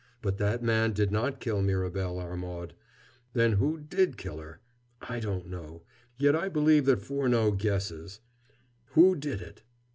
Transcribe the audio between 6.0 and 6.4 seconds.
yet